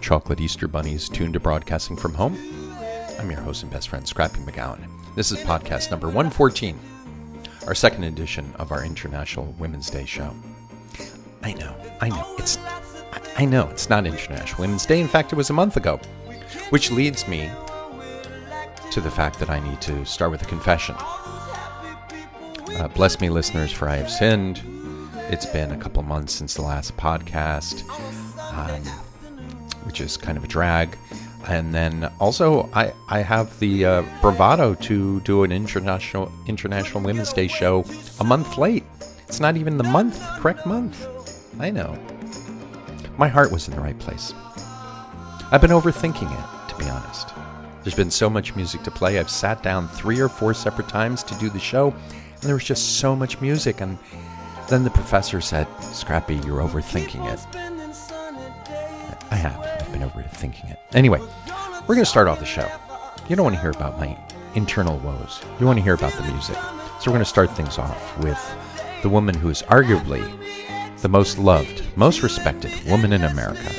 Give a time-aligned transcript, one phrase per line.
[0.00, 2.38] Chocolate Easter bunnies tuned to broadcasting from home.
[3.18, 4.86] I'm your host and best friend, Scrappy McGowan.
[5.14, 6.78] This is podcast number 114,
[7.66, 10.34] our second edition of our International Women's Day show.
[11.42, 12.58] I know, I know, it's,
[13.36, 15.00] I know it's not International Women's Day.
[15.00, 16.00] In fact, it was a month ago,
[16.70, 17.50] which leads me
[18.90, 20.94] to the fact that I need to start with a confession.
[20.98, 24.62] Uh, bless me, listeners, for I have sinned.
[25.28, 27.88] It's been a couple months since the last podcast,
[28.52, 28.82] um,
[29.84, 30.96] which is kind of a drag.
[31.48, 37.32] And then also, I, I have the uh, bravado to do an international International Women's
[37.32, 37.84] Day show
[38.20, 38.84] a month late.
[39.26, 41.06] It's not even the month, correct month.
[41.58, 41.98] I know.
[43.16, 44.34] My heart was in the right place.
[45.52, 47.28] I've been overthinking it, to be honest.
[47.82, 49.18] There's been so much music to play.
[49.18, 52.64] I've sat down three or four separate times to do the show, and there was
[52.64, 53.80] just so much music.
[53.80, 53.98] And
[54.68, 57.59] then the professor said, Scrappy, you're overthinking it.
[59.30, 59.60] I have.
[59.60, 60.78] I've been overthinking it.
[60.92, 61.20] Anyway,
[61.82, 62.68] we're going to start off the show.
[63.28, 64.18] You don't want to hear about my
[64.54, 65.40] internal woes.
[65.58, 66.56] You want to hear about the music.
[67.00, 68.54] So we're going to start things off with
[69.02, 70.28] the woman who is arguably
[71.00, 73.72] the most loved, most respected woman in America.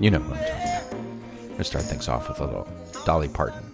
[0.00, 0.92] You know who I'm talking about.
[0.92, 2.68] We're going to start things off with a little
[3.04, 3.73] Dolly Parton.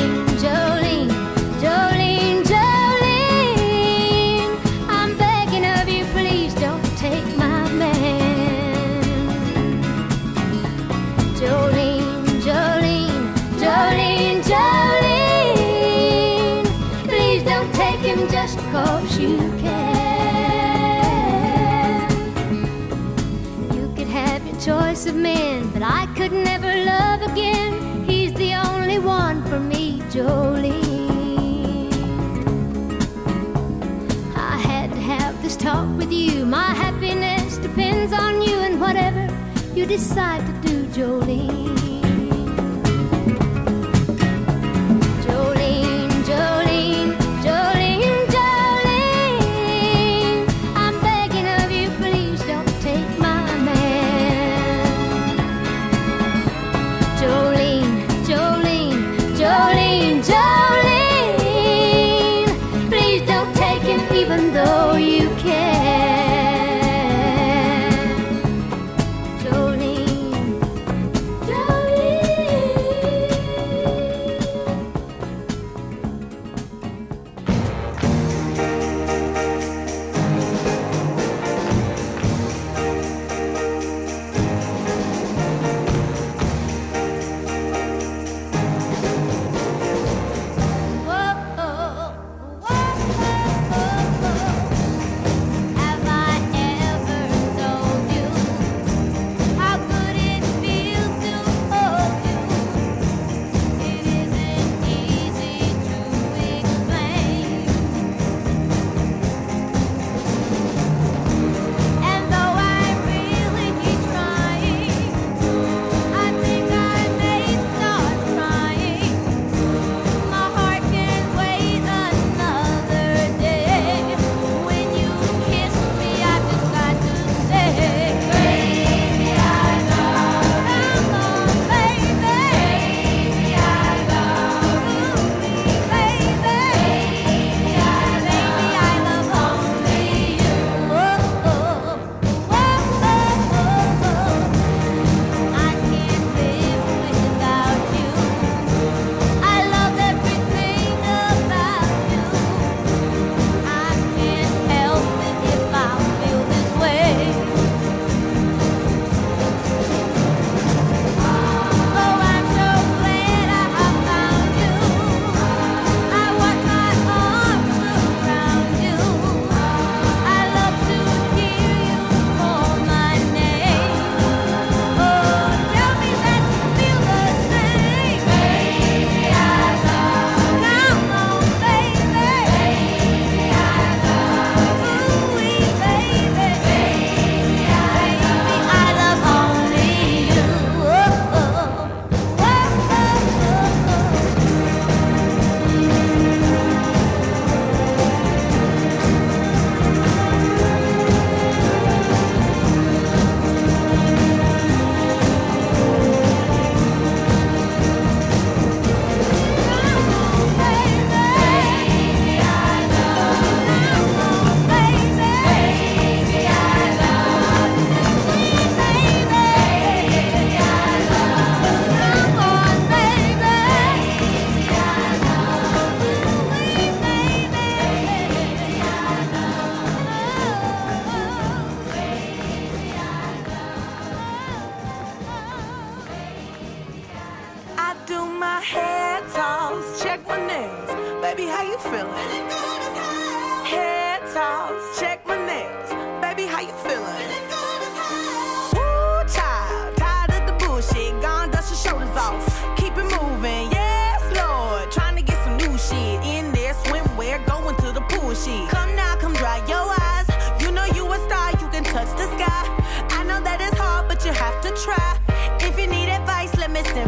[39.81, 41.70] you decide to do, Jolene.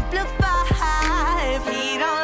[0.04, 1.56] amplify.
[1.56, 2.23] If he don't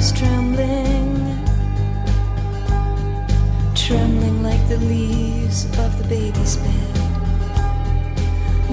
[0.00, 1.14] is trembling,
[3.74, 6.96] trembling like the leaves above the baby's bed.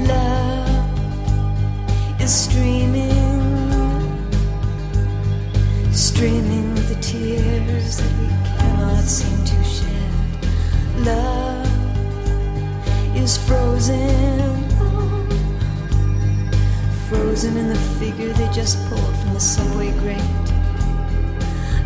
[0.07, 0.89] Love
[2.21, 3.11] is streaming,
[5.91, 10.11] streaming with the tears that we cannot seem to shed.
[11.11, 11.67] Love
[13.17, 14.63] is frozen,
[17.09, 20.46] frozen in the figure they just pulled from the subway grate.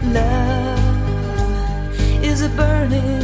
[0.04, 3.20] Love is a burning,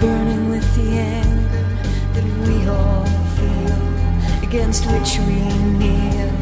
[0.00, 1.66] burning with the anger
[2.14, 3.04] that we all
[3.36, 5.40] feel, against which we
[5.78, 6.32] kneel.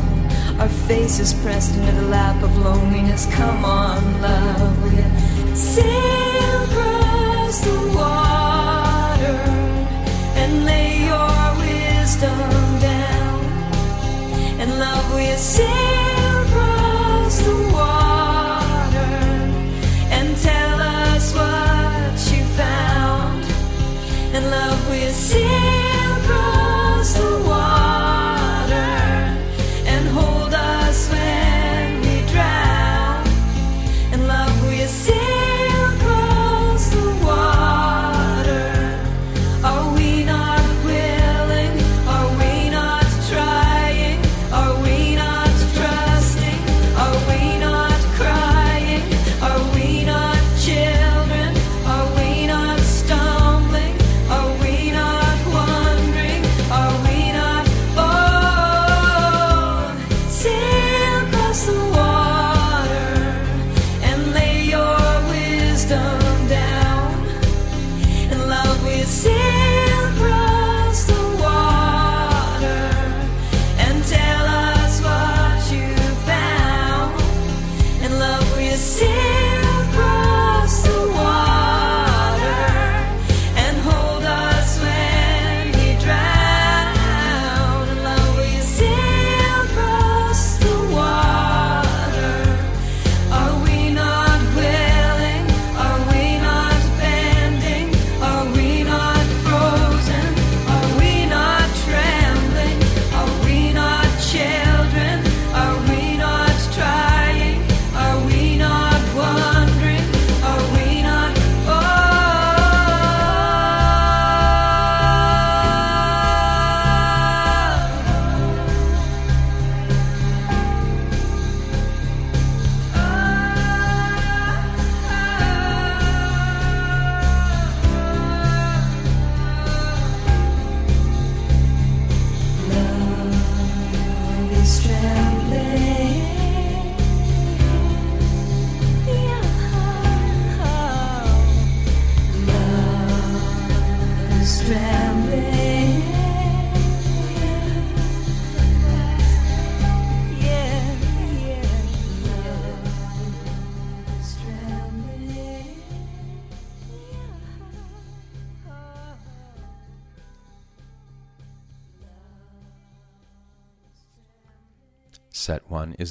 [0.61, 3.27] Our faces pressed into the lap of loneliness.
[3.35, 9.41] Come on, love, sail across the water
[10.37, 12.39] and lay your wisdom
[12.81, 13.45] down?
[14.61, 16.04] And love, will sail?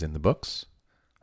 [0.04, 0.66] In the books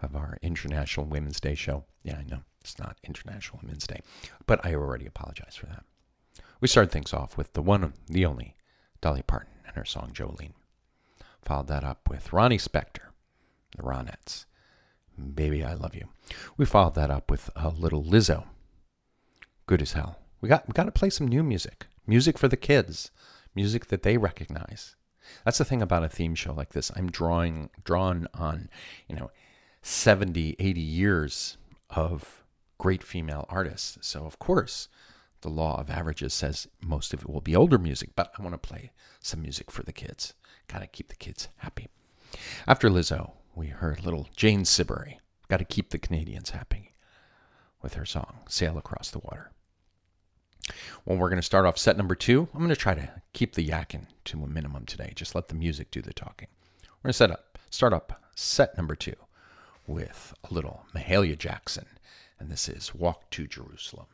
[0.02, 1.84] of our International Women's Day show.
[2.02, 4.00] Yeah, I know it's not International Women's Day,
[4.46, 5.84] but I already apologize for that.
[6.60, 8.56] We started things off with the one, the only
[9.00, 10.52] Dolly Parton and her song Jolene.
[11.42, 13.12] Followed that up with Ronnie Spector,
[13.76, 14.44] the Ronettes,
[15.34, 16.08] Baby I Love You.
[16.56, 18.44] We followed that up with a little Lizzo,
[19.66, 20.18] Good as Hell.
[20.40, 23.10] We got we got to play some new music, music for the kids,
[23.54, 24.96] music that they recognize.
[25.44, 26.90] That's the thing about a theme show like this.
[26.96, 28.68] I'm drawing drawn on,
[29.08, 29.30] you know,
[29.82, 31.56] 70, 80 years
[31.90, 32.44] of
[32.78, 33.98] great female artists.
[34.00, 34.88] So of course,
[35.42, 38.54] the law of averages says most of it will be older music, but I want
[38.54, 40.34] to play some music for the kids.
[40.68, 41.88] Got to keep the kids happy.
[42.66, 45.18] After Lizzo, we heard little Jane Siberry.
[45.48, 46.94] Got to keep the Canadians happy
[47.82, 49.50] with her song Sail Across the Water.
[51.04, 52.48] Well, we're going to start off set number two.
[52.52, 55.12] I'm going to try to keep the yakking to a minimum today.
[55.14, 56.48] Just let the music do the talking.
[56.82, 59.16] We're going to set up, start up set number two
[59.86, 61.86] with a little Mahalia Jackson,
[62.38, 64.06] and this is Walk to Jerusalem.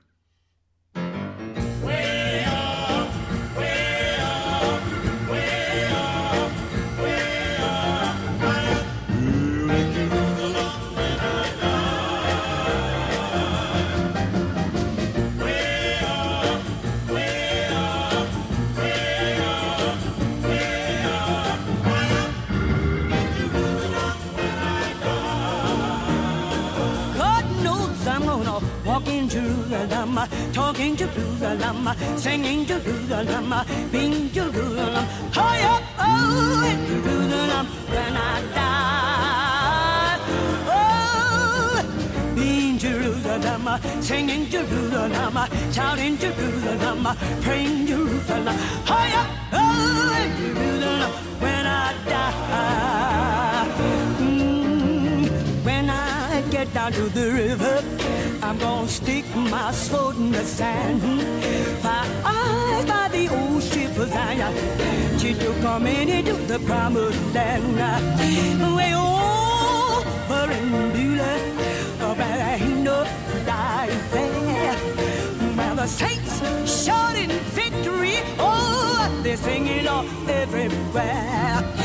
[31.56, 33.54] Jerusalem, singing Jerusalem,
[33.90, 40.18] being Jerusalem, high up, oh, in Jerusalem when I die.
[40.68, 45.38] Oh, being Jerusalem, singing Jerusalem,
[45.72, 53.35] shouting Jerusalem, praying Jerusalem, high up, oh, in Jerusalem when I die.
[56.56, 57.76] Get down to the river,
[58.42, 61.02] I'm gonna stick my sword in the sand.
[61.82, 64.54] Fire eyes by the old ship of Zion.
[65.20, 67.76] She took a minute to the promised land.
[68.76, 71.38] Way over in Beulah,
[72.00, 72.98] but ain't no
[73.52, 74.76] life there.
[75.58, 76.36] Well, the saints
[76.84, 78.18] shouting victory.
[78.38, 80.06] Oh, they're singing all
[80.42, 81.75] everywhere.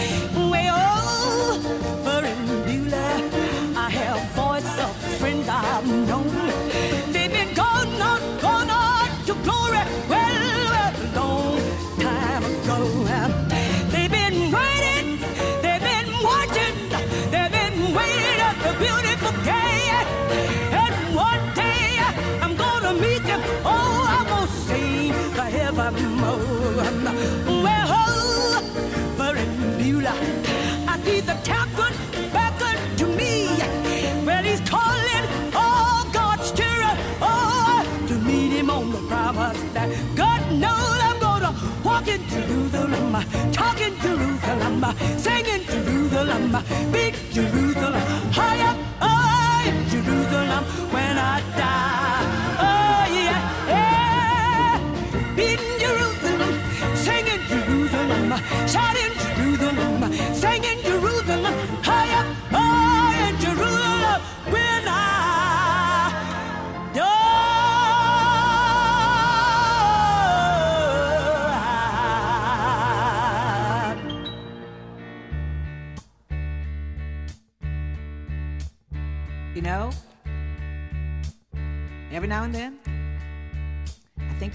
[43.31, 44.85] Jerusalem, talk in Jerusalem,
[45.17, 46.57] sing in Jerusalem,
[46.91, 51.90] big Jerusalem, high up, oh, high Jerusalem when I die.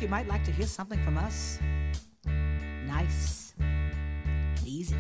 [0.06, 1.58] You might like to hear something from us.
[2.86, 4.94] Nice, and easy.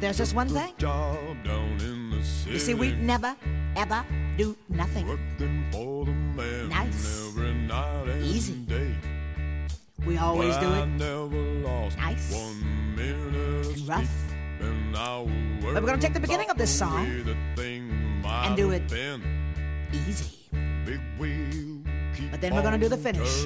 [0.00, 0.74] There's just one thing.
[2.44, 3.34] You see, we never,
[3.74, 4.04] ever
[4.36, 5.06] do nothing.
[6.68, 7.32] Nice.
[8.20, 8.66] Easy.
[10.04, 10.86] We always do it
[11.96, 12.36] nice
[12.98, 14.12] and rough.
[15.72, 17.06] But we're gonna take the beginning of this song
[18.28, 18.82] and do it
[20.06, 20.28] easy.
[22.42, 23.44] Then we're gonna do the finish.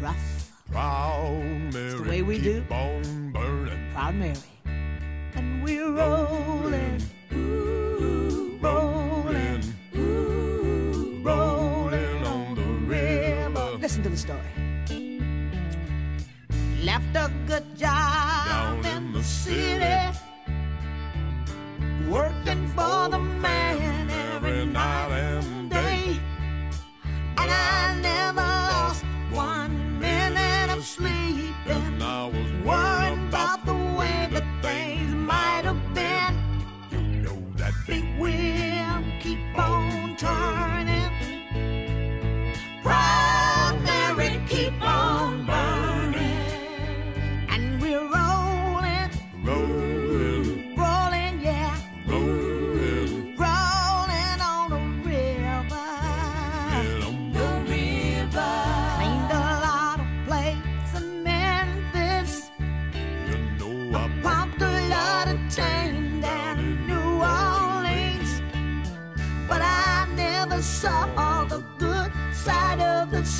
[0.00, 0.52] Rough,
[1.74, 2.62] It's the way we do.
[2.68, 4.38] proud Mary.
[5.34, 9.62] And we're rolling, ooh, rolling,
[9.96, 13.78] ooh, rolling on the river.
[13.82, 14.52] Listen to the story.
[16.84, 19.93] Left a good job Down in the city,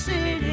[0.05, 0.44] city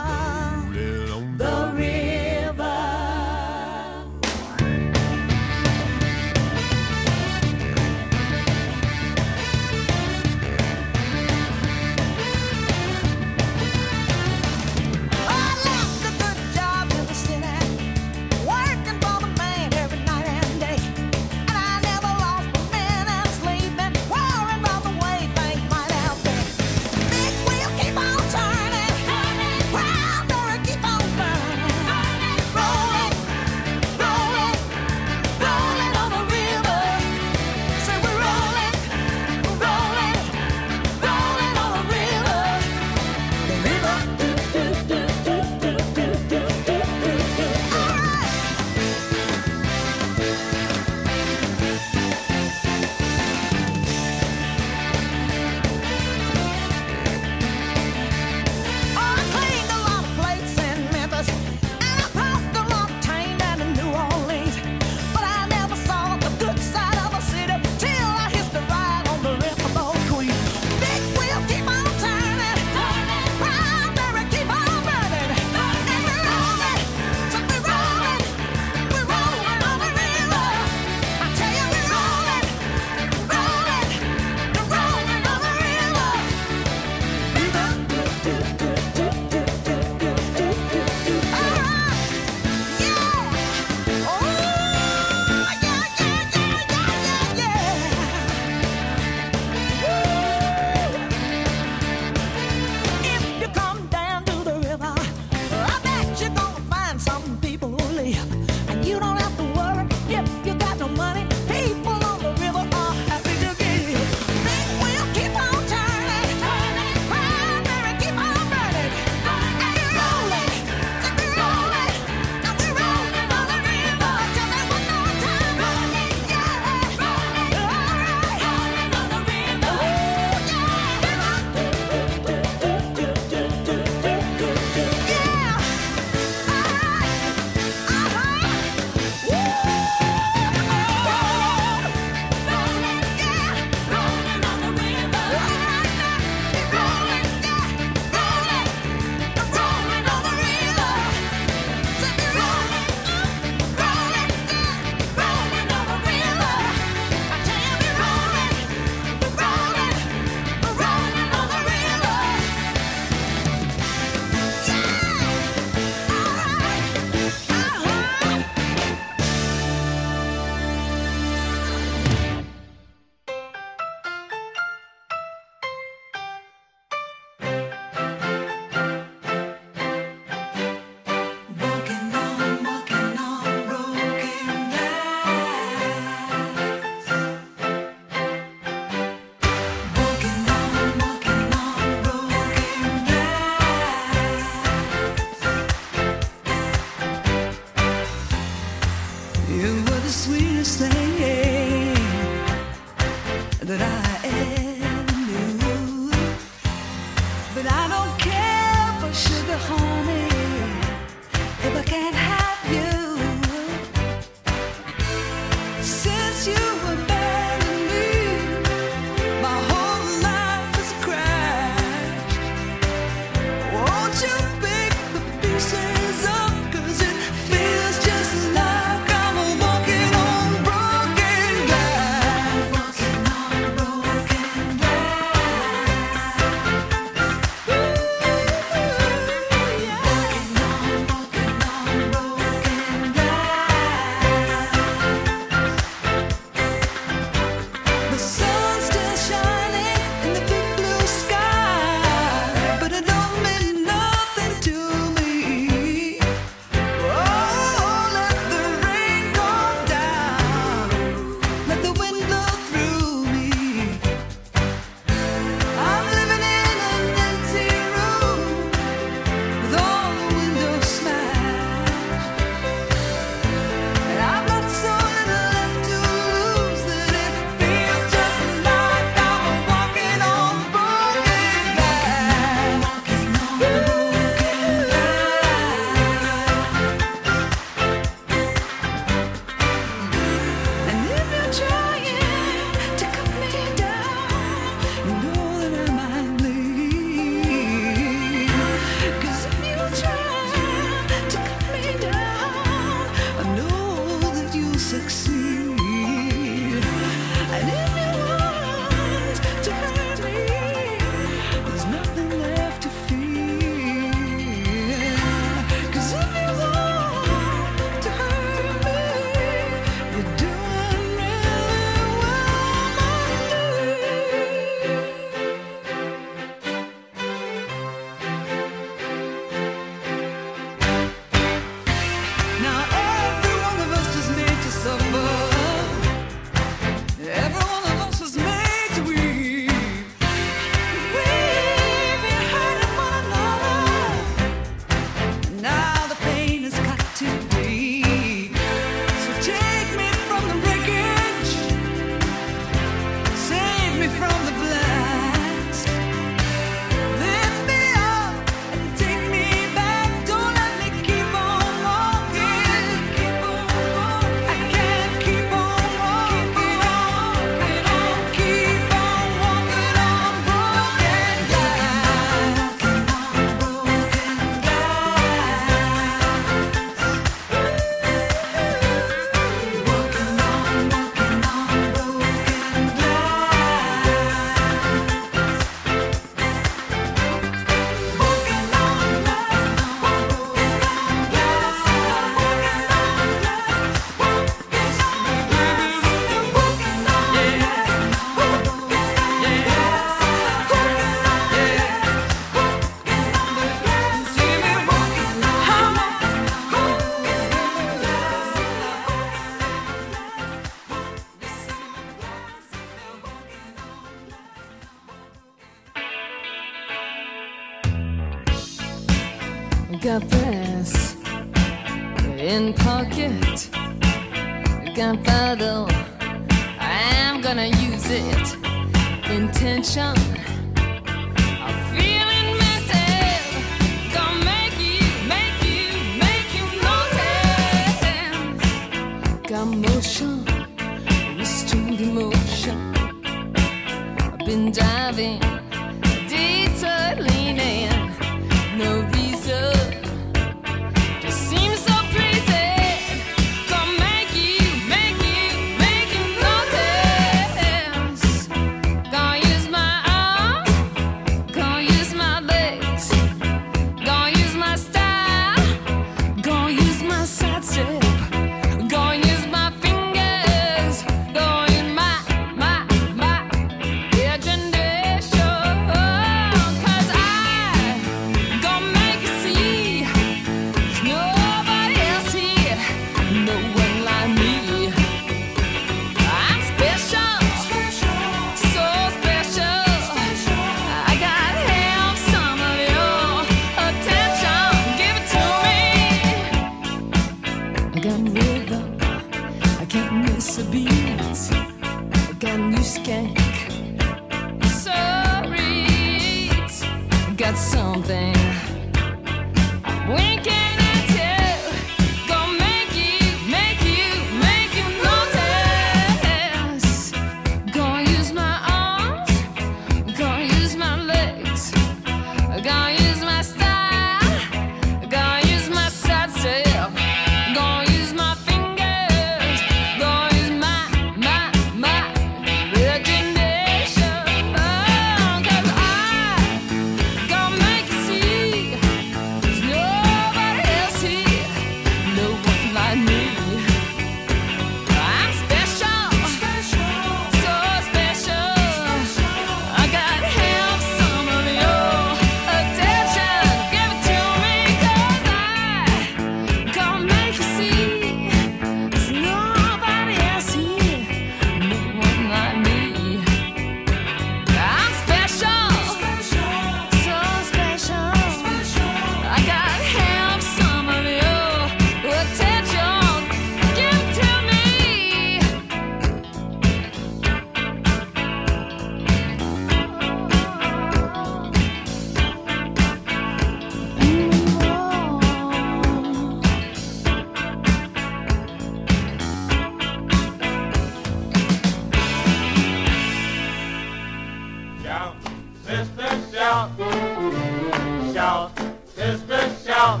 [598.18, 598.50] shout,
[598.96, 600.00] sister shout,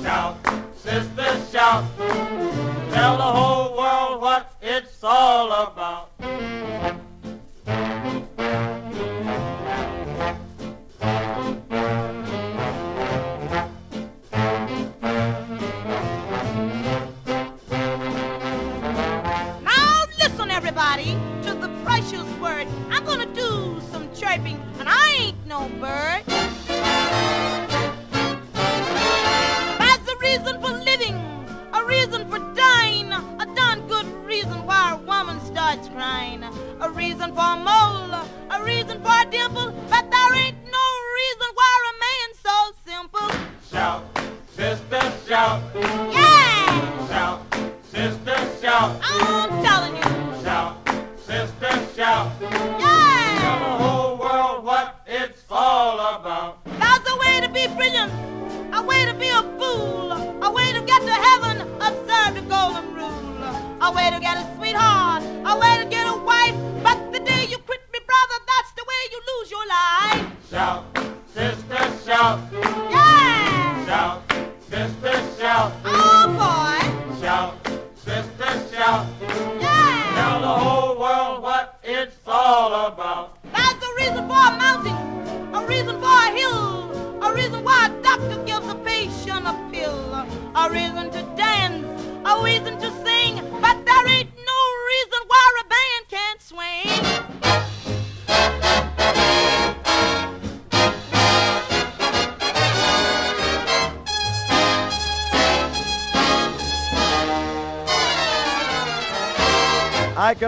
[0.00, 0.36] shout,
[0.76, 1.84] sister shout,
[2.92, 6.07] tell the whole world what it's all about.
[36.98, 40.07] reason for a mole, a reason for a dimple, but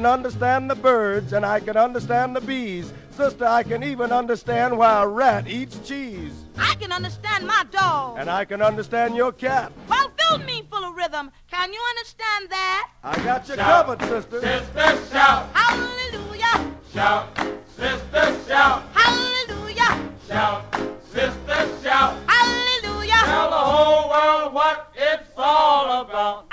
[0.01, 2.91] can understand the birds and I can understand the bees.
[3.11, 6.33] Sister, I can even understand why a rat eats cheese.
[6.57, 8.17] I can understand my dog.
[8.19, 9.71] And I can understand your cat.
[9.91, 11.31] Well, fill me full of rhythm.
[11.51, 12.91] Can you understand that?
[13.05, 14.41] I got you shout, covered, sister.
[14.41, 15.51] Sister, shout.
[15.53, 16.75] Hallelujah.
[16.95, 17.39] Shout.
[17.77, 18.83] Sister, shout.
[18.95, 20.01] Hallelujah.
[20.27, 20.65] Shout.
[21.13, 22.17] Sister, shout.
[22.27, 23.21] Hallelujah.
[23.27, 26.50] Tell the whole world what it's all about.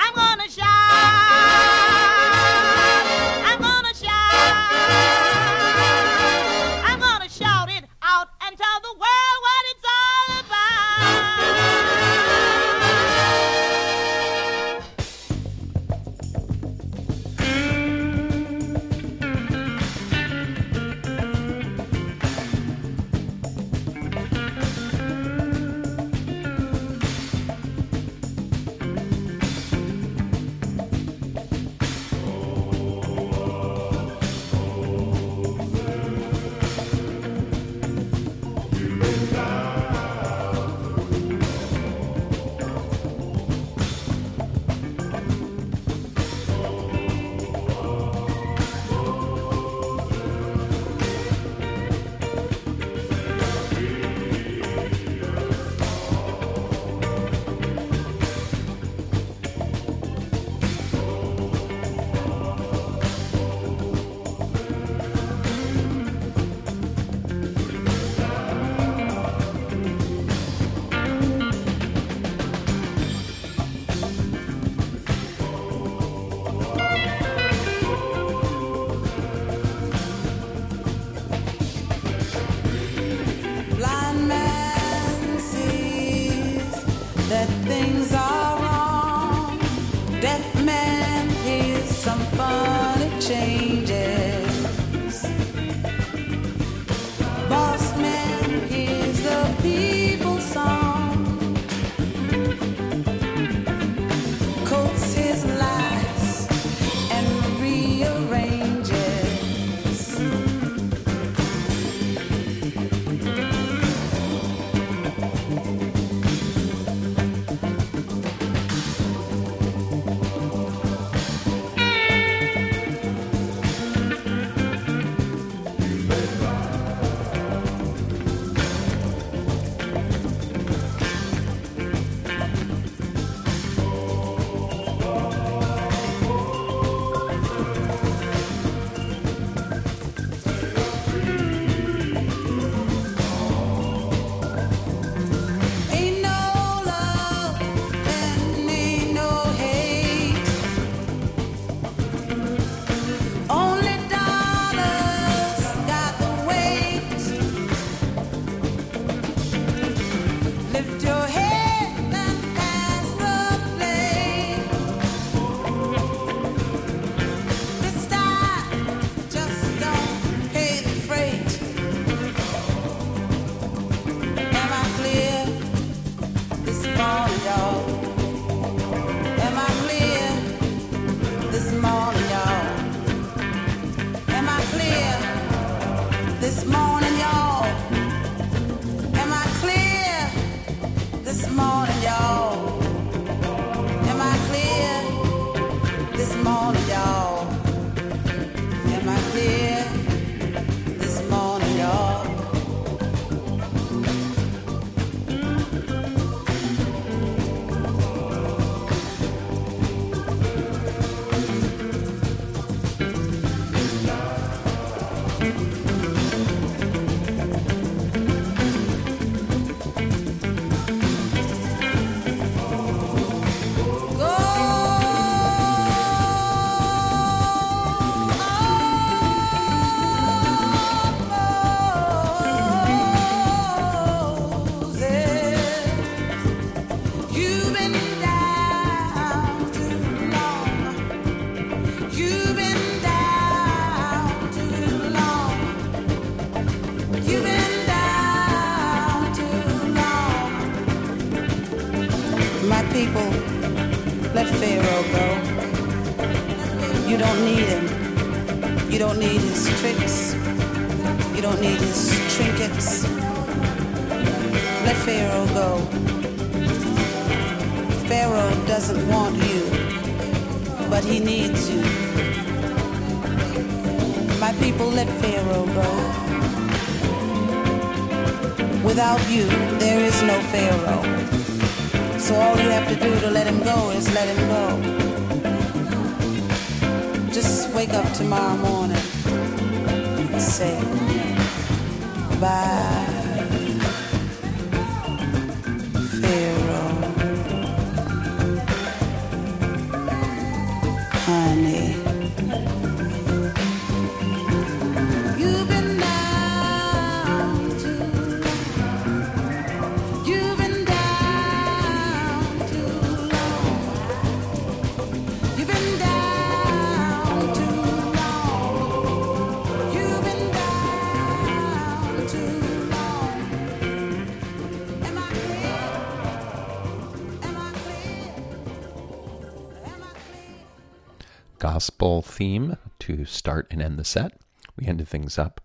[331.60, 334.40] Gospel theme to start and end the set.
[334.78, 335.60] We ended things up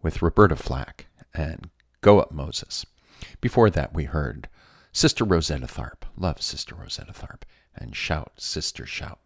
[0.00, 1.70] with Roberta Flack and
[2.00, 2.86] Go Up Moses.
[3.40, 4.48] Before that, we heard
[4.92, 7.42] Sister Rosetta Tharpe, love Sister Rosetta Tharpe,
[7.74, 9.18] and Shout, Sister Shout.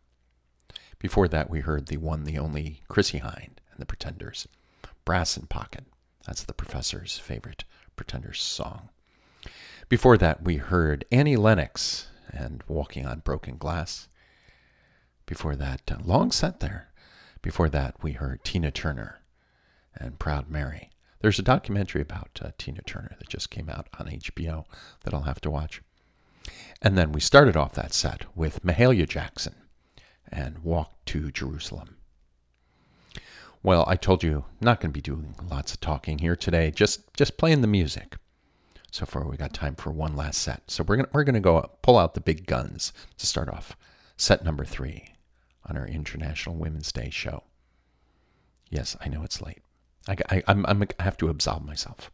[0.99, 4.49] Before that, we heard the one, the only Chrissie Hynde and the Pretenders,
[5.05, 5.85] Brass in Pocket.
[6.27, 7.65] That's the professor's favorite
[7.97, 8.89] Pretenders song.
[9.89, 14.09] Before that, we heard Annie Lennox and Walking on Broken Glass.
[15.29, 16.89] Before that, uh, long set there.
[17.43, 19.21] Before that, we heard Tina Turner
[19.95, 20.89] and Proud Mary.
[21.21, 24.65] There's a documentary about uh, Tina Turner that just came out on HBO
[25.05, 25.83] that I'll have to watch.
[26.81, 29.55] And then we started off that set with Mahalia Jackson
[30.33, 31.99] and Walk to Jerusalem.
[33.63, 37.13] Well, I told you not going to be doing lots of talking here today, just
[37.13, 38.17] just playing the music.
[38.91, 40.71] So far, we got time for one last set.
[40.71, 43.77] So we're gonna we're gonna go pull out the big guns to start off
[44.17, 45.05] set number three
[45.69, 47.45] on our International Women's Day show.
[48.71, 49.63] Yes, I know it's late.
[50.07, 52.11] I, I, I'm, I'm, I have to absolve myself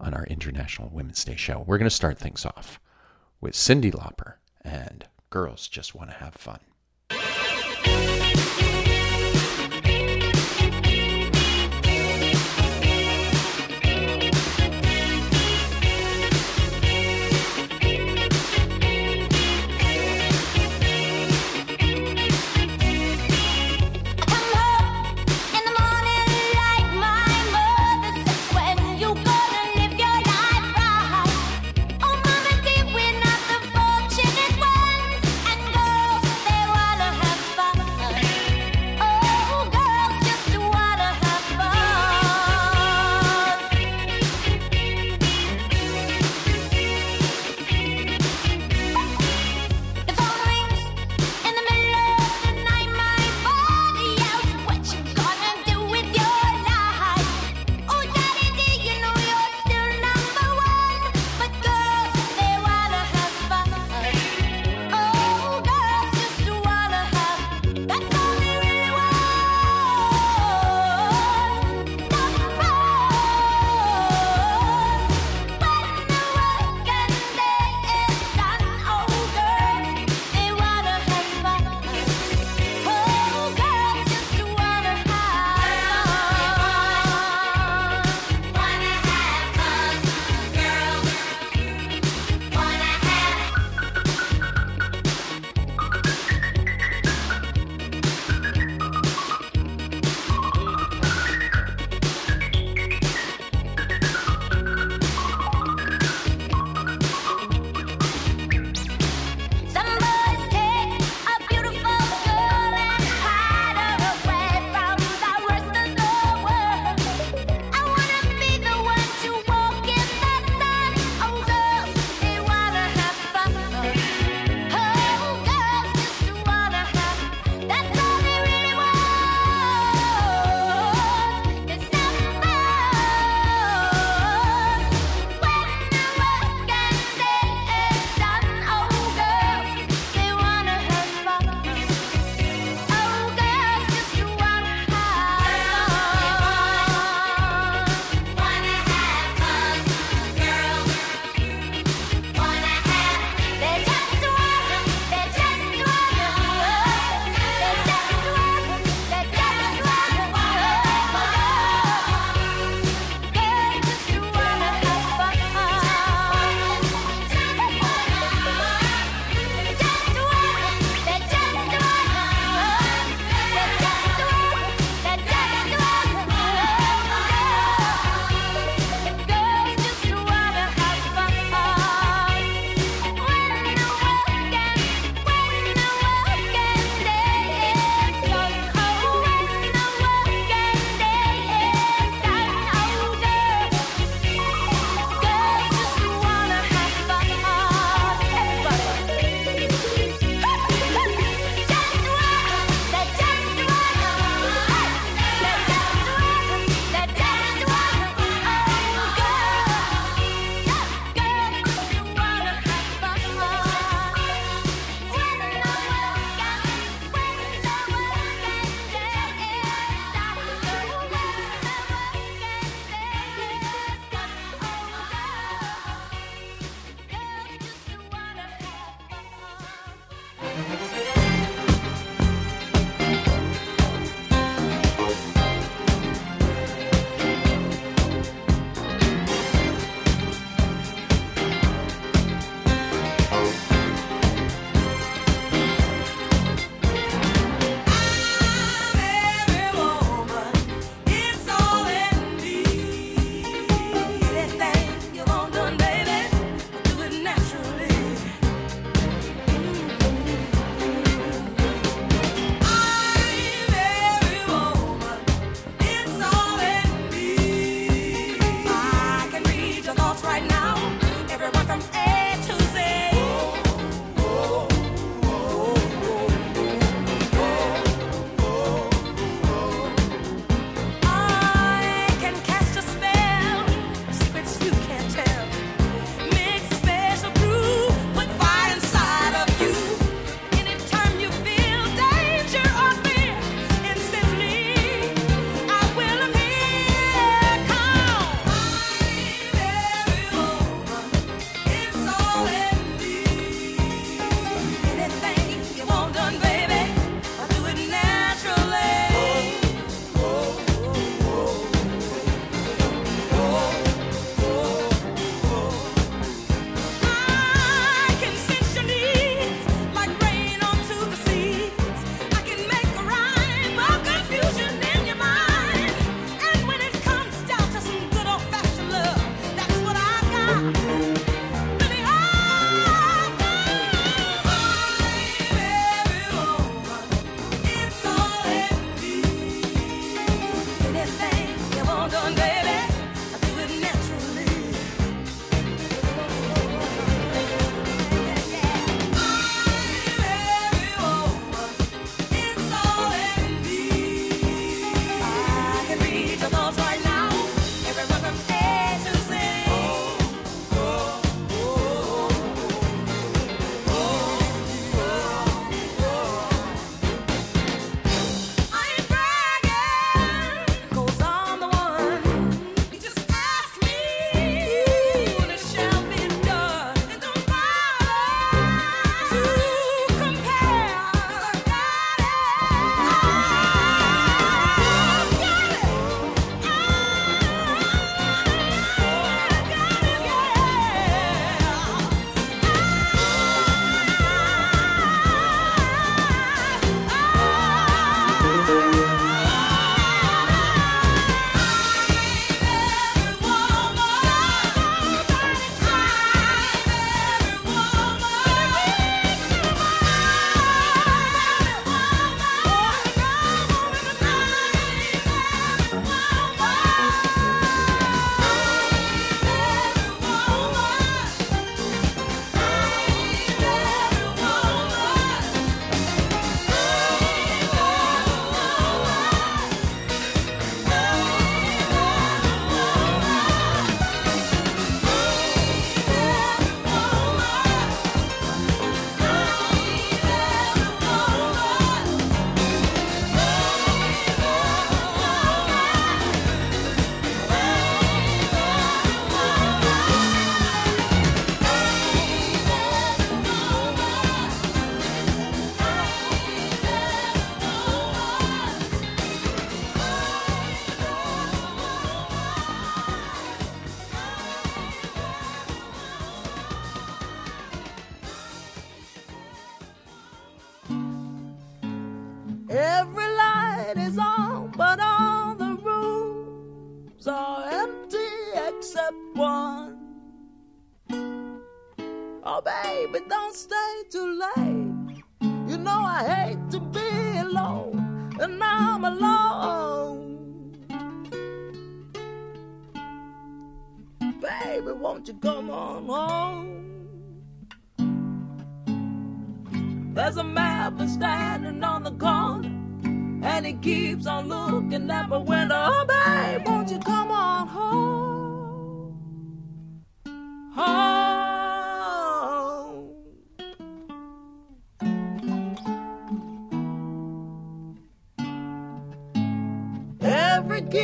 [0.00, 1.64] on our International Women's Day show.
[1.66, 2.80] We're going to start things off
[3.40, 6.60] with Cyndi Lauper and Girls Just Want to Have Fun.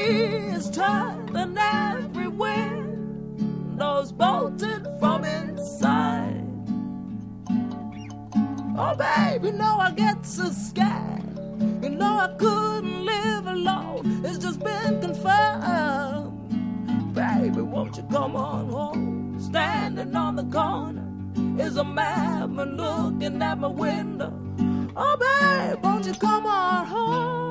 [0.05, 6.43] is turning everywhere, windows bolted from inside.
[8.77, 11.23] Oh, baby, you know I get so scared.
[11.83, 14.23] You know I couldn't live alone.
[14.25, 16.33] It's just been confirmed.
[17.15, 19.41] Baby, won't you come on home?
[19.41, 21.09] Standing on the corner
[21.59, 24.33] is a madman looking at my window.
[24.97, 27.44] Oh, babe, won't you come on home?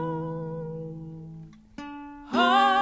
[2.36, 2.73] Oh.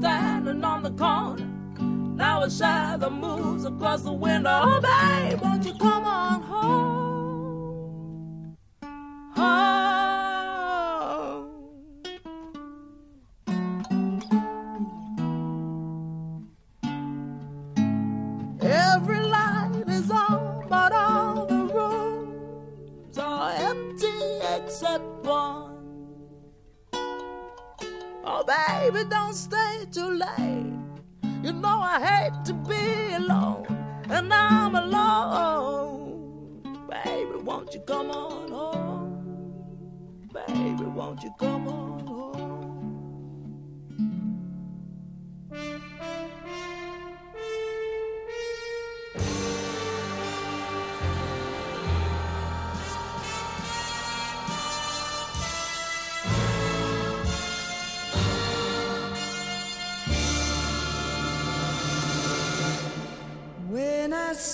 [0.00, 1.46] standing on the corner.
[2.16, 4.60] Now a shadow moves across the window.
[4.62, 6.39] Oh, babe, won't you come on?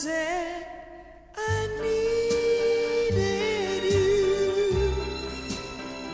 [0.05, 1.69] I
[3.09, 4.95] needed you.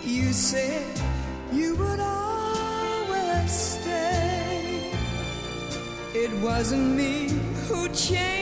[0.04, 1.00] You said
[1.52, 4.92] you would always stay.
[6.14, 7.30] It wasn't me
[7.66, 8.41] who changed.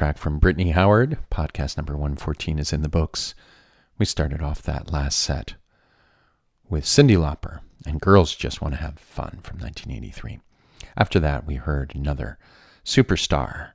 [0.00, 3.34] Track from Brittany Howard, podcast number 114 is in the books.
[3.98, 5.56] We started off that last set
[6.70, 10.40] with Cyndi Lauper and Girls Just Want to Have Fun from 1983.
[10.96, 12.38] After that, we heard another
[12.82, 13.72] superstar.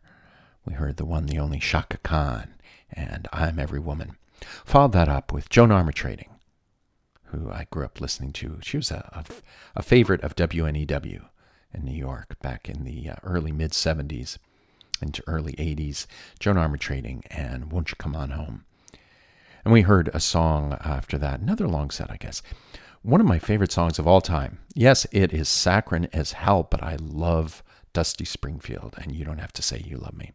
[0.66, 2.56] We heard the one, the only Chaka Khan
[2.92, 4.18] and I'm Every Woman.
[4.66, 6.30] Followed that up with Joan Armatrading,
[7.26, 8.58] who I grew up listening to.
[8.64, 9.26] She was a, a,
[9.76, 11.22] a favorite of WNEW
[11.72, 14.40] in New York back in the uh, early mid 70s
[15.02, 16.06] into early 80s.
[16.40, 18.66] Joan Armatrading and Won't You Come On Home.
[19.64, 22.42] And we heard a song after that, another long set, I guess.
[23.02, 24.60] One of my favorite songs of all time.
[24.74, 29.54] Yes, it is saccharine as hell, but I love Dusty Springfield, and you don't have
[29.54, 30.34] to say you love me.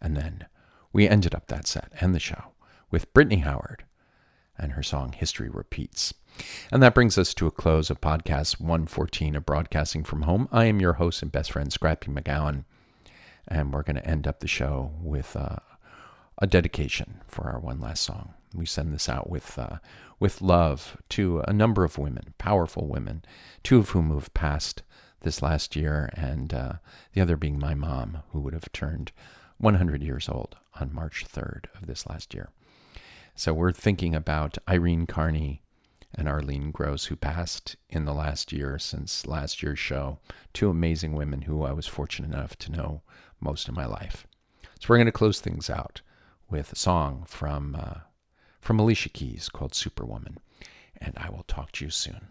[0.00, 0.46] And then
[0.92, 2.52] we ended up that set and the show
[2.90, 3.84] with Brittany Howard
[4.58, 6.12] and her song History Repeats.
[6.70, 10.48] And that brings us to a close of podcast 114 of Broadcasting from Home.
[10.52, 12.64] I am your host and best friend, Scrappy McGowan,
[13.50, 15.56] and we're going to end up the show with uh,
[16.38, 18.34] a dedication for our one last song.
[18.54, 19.76] We send this out with uh,
[20.18, 23.24] with love to a number of women, powerful women,
[23.62, 24.82] two of whom have passed
[25.22, 26.72] this last year, and uh,
[27.12, 29.12] the other being my mom, who would have turned
[29.58, 32.50] 100 years old on March 3rd of this last year.
[33.34, 35.62] So we're thinking about Irene Carney
[36.14, 40.18] and Arlene Gross, who passed in the last year since last year's show.
[40.52, 43.02] Two amazing women who I was fortunate enough to know
[43.40, 44.26] most of my life.
[44.80, 46.00] So we're going to close things out
[46.48, 48.00] with a song from uh,
[48.60, 50.38] from Alicia Keys called Superwoman,
[51.00, 52.28] and I will talk to you soon.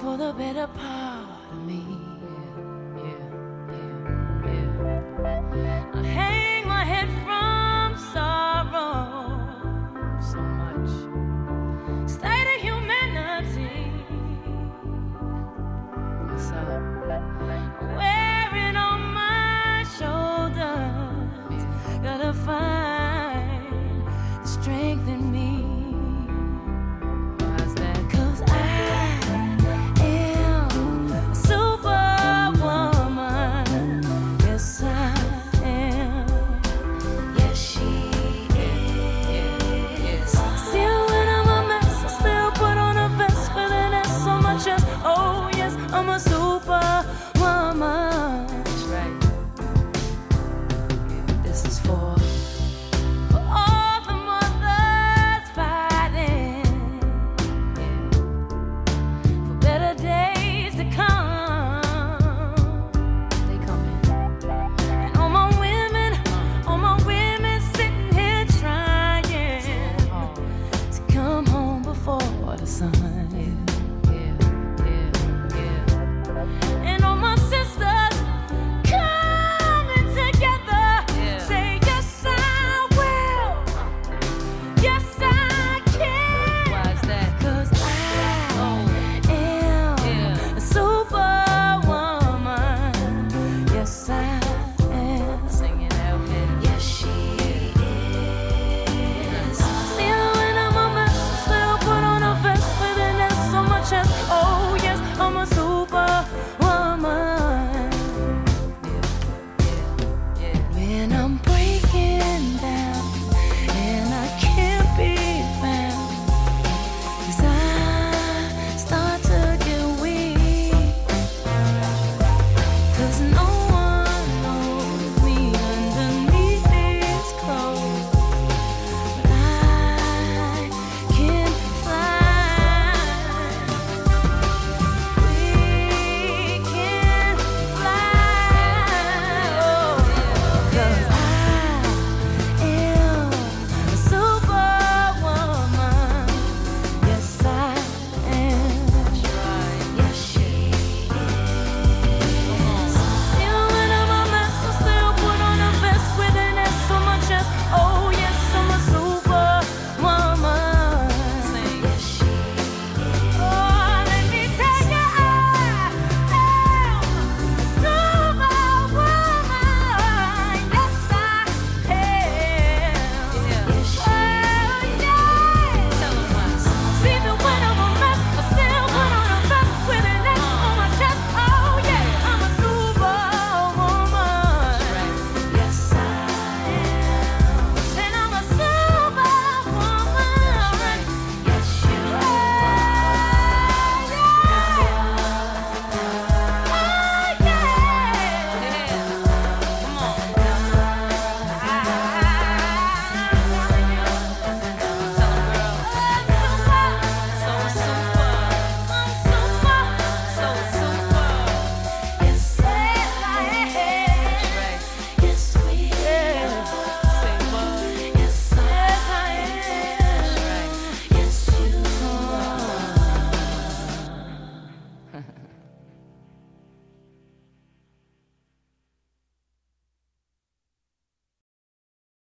[0.00, 0.18] Sun.